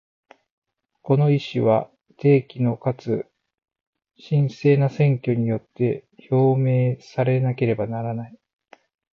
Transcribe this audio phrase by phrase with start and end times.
[1.03, 3.27] この意思は、定期のかつ
[4.17, 8.39] 真正な選挙によって表明されなければならない。